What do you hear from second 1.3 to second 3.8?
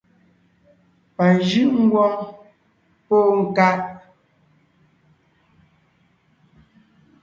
jʉ́’ ńgwóŋ póo ńká.